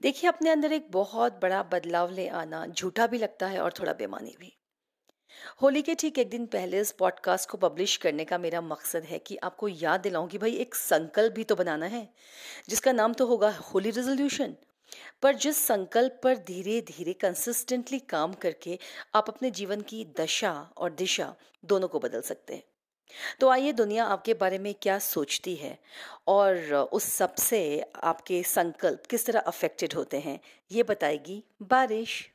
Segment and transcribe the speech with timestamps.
[0.00, 3.92] देखिए, अपने अंदर एक बहुत बड़ा बदलाव ले आना झूठा भी लगता है और थोड़ा
[3.92, 4.52] बेमानी भी।
[5.62, 9.18] होली के ठीक एक दिन पहले इस पॉडकास्ट को पब्लिश करने का मेरा मकसद है
[9.18, 12.08] कि आपको याद दिलाऊं कि भाई एक संकल्प भी तो बनाना है,
[12.68, 14.56] जिसका नाम तो होगा होली रेजोल्यूशन।
[15.22, 18.78] पर जिस संकल्प पर धीरे धीरे कंसिस्टेंटली काम करके
[19.14, 21.34] आप अपने जीवन की दशा और दिशा
[21.64, 22.62] दोनों को बदल सकते हैं।
[23.40, 25.78] तो आइए दुनिया आपके बारे में क्या सोचती है
[26.28, 27.62] और उस सबसे
[28.04, 30.38] आपके संकल्प किस तरह अफेक्टेड होते हैं,
[30.70, 32.28] ये बताएगी बारिश।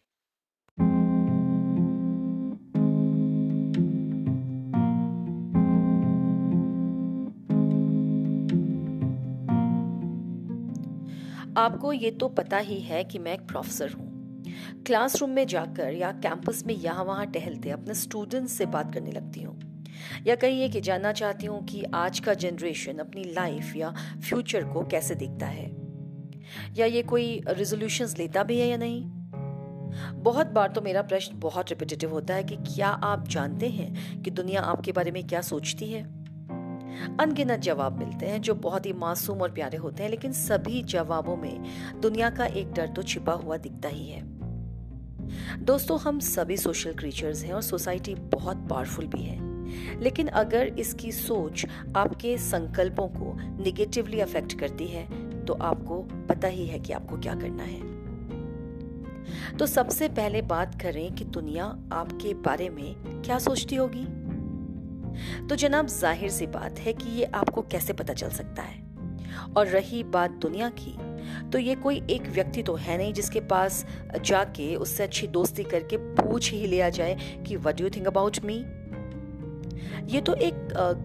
[11.57, 14.05] आपको ये तो पता ही है कि मैं एक प्रोफेसर हूँ।
[14.85, 19.41] क्लासरूम में जाकर या कैंपस में यहाँ वहाँ टहलते अपने स्टूडेंट्स से बात करने लगती
[19.41, 19.66] हूँ।
[20.27, 23.95] या कहिए कि जानना चाहती हूँ कि आज का जनरेशन अपनी लाइफ या
[24.29, 25.87] फ्यूचर को कैसे देखता है?
[26.75, 29.09] या ये कोई रेजोल्यूशंस लेता भी है या नहीं?
[30.13, 34.31] बहुत बार तो मेरा प्रश्न बहुत रिपीटेटिव होता है कि क्या आप जानते हैं कि
[34.31, 36.17] दुनिया आपके बारे में क्या सोचती है?
[37.19, 41.37] अनगिनत जवाब मिलते हैं जो बहुत ही मासूम और प्यारे होते हैं, लेकिन सभी जवाबों
[41.37, 41.63] में
[41.99, 44.21] दुनिया का एक डर तो छिपा हुआ दिखता ही है।
[45.63, 49.46] दोस्तों, हम सभी सोशल क्रीचर्स हैं और सोसाइटी बहुत पावरफुल भी है।
[50.01, 51.65] लेकिन अगर इसकी सोच
[51.95, 55.05] आपके संकल्पों को निगेटिवली अफेक्ट करती है
[55.45, 57.95] तो आपको पता ही है कि आपको क्या करना है।
[59.57, 64.05] तो सबसे पहले बात करें कि दुनिया आपके बारे में क्या सोचती होगी।
[65.47, 68.85] तो जनाब, ज़ाहिर सी बात है कि ये आपको कैसे पता चल सकता है?
[69.57, 70.95] और रही बात दुनिया की
[71.49, 73.85] तो ये कोई एक व्यक्ति तो है नहीं जिसके पास
[74.21, 78.63] जाके उससे अच्छी दोस्ती करके पूछ ही लिया जाए कि what you think about me
[80.05, 80.53] ये तो एक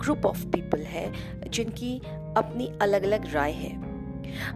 [0.02, 1.12] ग्रुप ऑफ़ पीपल है,
[1.50, 1.98] जिनकी
[2.36, 3.76] अपनी अलग अलग राय है।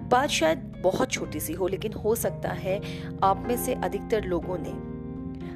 [0.09, 2.81] बात शायद बहुत छोटी सी हो, लेकिन हो सकता है
[3.23, 4.73] आप में से अधिकतर लोगों ने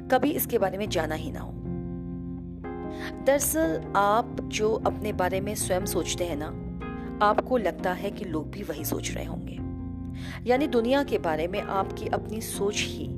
[0.07, 1.51] कभी इसके बारे में जाना ही ना हो।
[3.25, 6.47] दरअसल आप जो अपने बारे में स्वयं सोचते हैं ना,
[7.25, 9.59] आपको लगता है कि लोग भी वही सोच रहे होंगे।
[10.49, 13.09] यानी दुनिया के बारे में आपकी अपनी सोच ही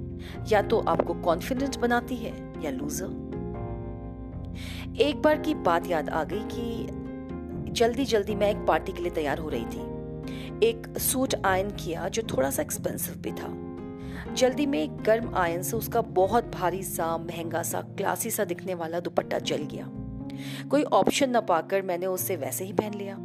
[0.51, 3.22] या तो आपको कॉन्फिडेंट बनाती है या लूजर
[5.01, 6.87] एक बार की बात याद आ गई कि
[7.71, 12.09] जल्दी जल्दी मैं एक पार्टी के लिए तैयार हो रही थी। एक सूट आयन किया
[12.09, 16.83] जो थोड़ा सा एक्सपेंसिव भी था। जल्दी में एक गर्म आयन से उसका बहुत भारी
[16.83, 19.89] सा, महँगा सा क्लासी सा दिखने वाला दुपट्टा जल गया।
[20.69, 23.15] कोई ऑप्शन न पाकर मैंने उसे वैसे ही पहन लिया।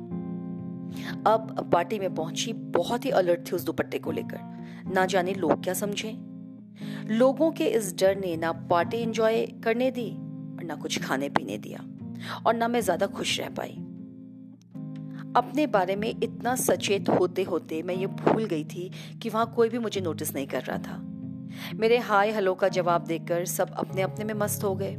[1.33, 4.39] अब पार्टी में पहुँची, बहुत ही अलर्ट थी उस दुपट्टे को लेकर।
[4.95, 6.13] ना जाने लोग क्या समझे।
[7.15, 10.17] लोगों के इस डर ने ना पार्टी एंजॉय करने दी
[10.69, 11.85] ना कुछ खाने पीने दिया
[12.47, 13.77] और ना मैं ज़्यादा खुश रह पाई।
[15.37, 18.91] अपने बारे में इतना सचेत होते होते मैं ये भूल गई थी
[19.23, 20.97] कि वहाँ कोई भी मुझे नोटिस नहीं कर रहा था।
[21.75, 24.97] मेरे हाय हेलो का जवाब देकर सब अपने अपने में मस्त हो गए।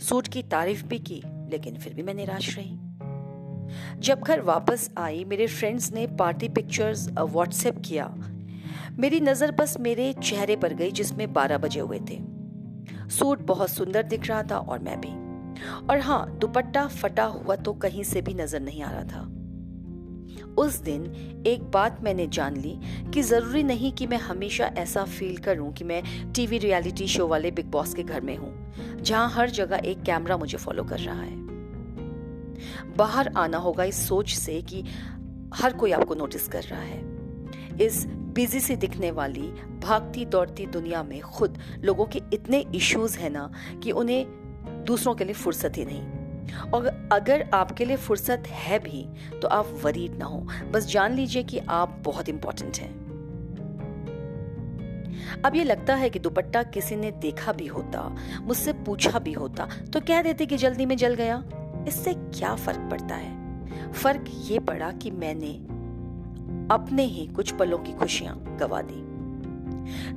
[0.00, 2.78] सूट की तारीफ़ भी की, लेकिन फिर भी मैं निराश रही।
[4.00, 8.06] जब घर वापस आई, मेरे फ्रेंड्स ने पार्टी पिक्चर्स व्हाट्सएप किया।
[8.98, 12.18] मेरी नज़र बस मेरे चेहरे पर गई जिसमें बारह बजे हुए थे।
[13.18, 15.12] सूट बहुत सुंदर दिख रहा था और मैं भी।
[15.90, 19.30] और हाँ दुपट्टा फटा हुआ तो कहीं से भी नज़र नहीं आ रहा था।
[20.58, 21.04] उस दिन
[21.46, 22.78] एक बात मैंने जान ली
[23.14, 27.50] कि ज़रूरी नहीं कि मैं हमेशा ऐसा फील करूँ कि मैं टीवी रियलिटी शो वाले
[27.50, 28.52] बिग बॉस के घर में हूँ,
[29.02, 31.42] जहाँ हर जगह एक कैमरा मुझे फॉलो कर रहा है।
[32.96, 34.84] बाहर आना होगा इस सोच से कि
[35.54, 37.02] हर कोई आपको नोटिस कर रहा है।
[37.80, 39.48] इस बिज़ी सी दिखने वाली,
[39.82, 43.50] भागती दौड़ती दुनिया में खुद लोगों के इतने इश्यूज़ हैं ना
[43.82, 44.26] कि उन्हें
[44.86, 49.06] दूसरों के लिए फुर्सत ही नहीं। और अगर आपके लिए फुर्सत है भी
[49.42, 50.38] तो आप वरीड ना हो।
[50.70, 52.92] बस जान लीजिए कि आप बहुत इंपॉर्टेंट हैं।
[55.44, 59.68] अब ये लगता है कि दुपट्टा किसी ने देखा भी होता, मुझसे पूछा भी होता
[59.92, 61.42] तो कह देते कि जल्दी में जल गया।
[61.88, 63.92] इससे क्या फ़र्क पड़ता है?
[63.92, 65.58] फ़र्क ये पड़ा कि मैंने
[66.70, 69.04] अपने ही कुछ पलों की खुशियाँ गवा दी।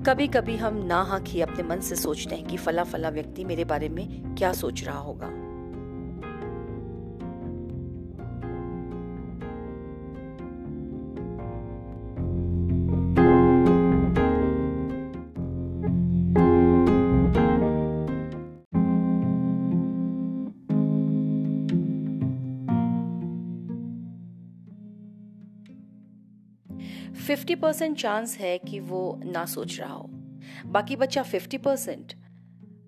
[0.04, 3.46] कभी कभी हम ना हक ही अपने मन से सोचते हैं कि फला फला व्यक्ति
[3.46, 5.47] मेरे बारे में क्या सोच रहा होगा।
[27.28, 30.10] 50 परसेंट चांस है कि वो ना सोच रहा हो।
[30.66, 32.14] बाकी बच्चा 50 परसेंट।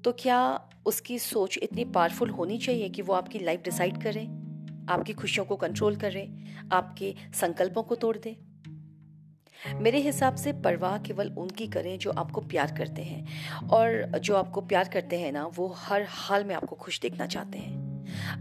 [0.03, 4.25] तो क्या उसकी सोच इतनी पावरफुल होनी चाहिए कि वो आपकी लाइफ डिसाइड करे,
[4.93, 6.37] आपकी खुशियों को कंट्रोल करे,
[6.71, 8.37] आपके संकल्पों को तोड़ दे?
[9.75, 13.27] मेरे हिसाब से परवाह केवल उनकी करें जो आपको प्यार करते हैं।
[13.67, 17.57] और जो आपको प्यार करते हैं ना, वो हर हाल में आपको खुश देखना चाहते
[17.57, 17.78] हैं।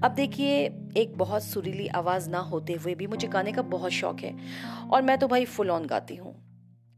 [0.05, 0.65] अब देखिए,
[0.97, 4.35] एक बहुत सुरीली आवाज़ ना होते हुए भी मुझे गाने का बहुत शौक है
[4.91, 6.35] और मैं तो भाई फुल ऑन गाती हूँ,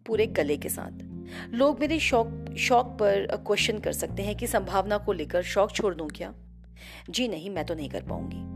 [0.07, 4.99] पूरे गले के साथ। लोग मेरे शौक शौक पर क्वेश्चन कर सकते हैं कि संभावना
[4.99, 6.33] को लेकर शौक छोड़ दूँ क्या?
[7.11, 8.49] जी नहीं, मैं तो नहीं कर पाऊँगी।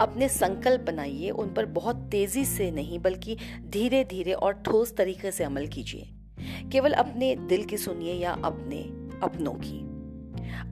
[0.00, 3.36] अपने संकल्प बनाइए, उन पर बहुत तेज़ी से नहीं, बल्कि
[3.66, 6.08] धीरे धीरे और ठोस तरीके से अमल कीजिए।
[6.72, 8.82] केवल अपने दिल की सुनिए या अपने
[9.22, 9.87] अपनों की।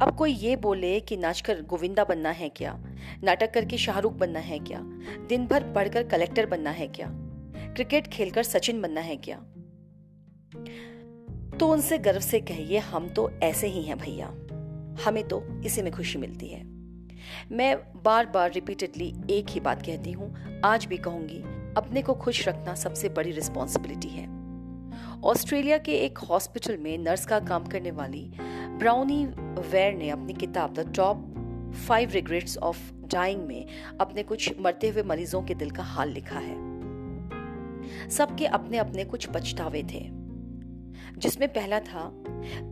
[0.02, 2.84] अब कोई ये बोले कि नाचकर गोविंदा बनना है क्या?
[3.24, 4.80] नाटक करके शाहरुख बनना है क्या?
[5.28, 7.06] दिन भर पढ़कर कलेक्टर बनना है क्या?
[7.74, 9.36] क्रिकेट खेलकर सचिन बनना है क्या?
[11.58, 14.26] तो उनसे गर्व से कहिए, हम तो ऐसे ही हैं भैया।
[15.06, 16.64] हमें तो इसी में खुशी मिलती है।
[17.52, 21.38] मैं बार बार रिपीटेडली एक ही बात कहती हूँ, आज भी कहूँगी,
[21.76, 24.36] अपने को खुश रखना सबसे बड़ी रिस्पॉन्सिबिलिटी है।
[25.24, 28.32] ऑस्ट्रेलिया के एक हॉस्पिटल में नर्स का काम करने वाली
[28.78, 29.26] ब्राउनी
[29.70, 31.24] वेयर ने अपनी किताब the top
[31.88, 33.66] five regrets of dying में
[34.00, 36.64] अपने कुछ मरते हुए मरीजों के दिल का हाल लिखा है।
[38.10, 40.00] सबके अपने अपने कुछ पछतावे थे।
[41.18, 42.10] जिसमें पहला था,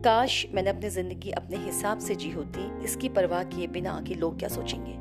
[0.05, 4.39] काश मैंने अपनी ज़िंदगी अपने हिसाब से जी होती, इसकी परवाह किए बिना कि लोग
[4.39, 4.95] क्या सोचेंगे?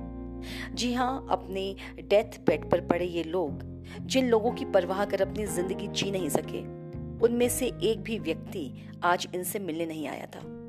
[0.75, 3.63] जी हाँ अपने डेथ बेड पर पड़े ये लोग,
[4.01, 6.61] जिन लोगों की परवाह कर अपनी ज़िंदगी जी नहीं सके,
[7.27, 8.71] उनमें से एक भी व्यक्ति
[9.05, 10.64] आज इनसे मिलने नहीं आया था।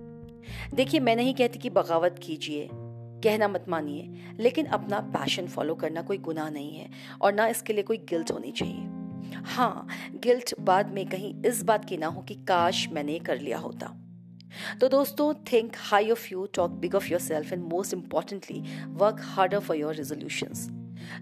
[0.73, 6.01] देखिए, मैं नहीं कहती कि बगावत कीजिए, कहना मत मानिए, लेकिन अपना पैशन फॉलो करना
[6.01, 6.89] कोई गुनाह नहीं है
[7.21, 9.87] और ना इसके लिए कोई गिल्ट होनी चाहिए। हाँ
[10.23, 13.87] गिल्ट बाद में कहीं इस बात की ना हो कि काश मैंने कर लिया होता।
[14.81, 19.59] तो दोस्तों think high of you talk big of yourself and most importantly work harder
[19.59, 20.67] for your resolutions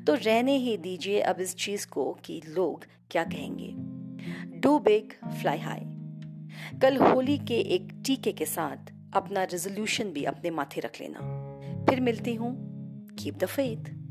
[0.07, 3.73] तो रहने ही दीजिए अब इस चीज़ को कि लोग क्या कहेंगे।
[4.59, 5.81] डू बिग फ्लाई हाई
[6.81, 11.19] कल होली के एक टीके के साथ अपना रेजोल्यूशन भी अपने माथे रख लेना।
[11.89, 12.73] फिर मिलती हूँ।
[13.15, 14.02] Keep the faith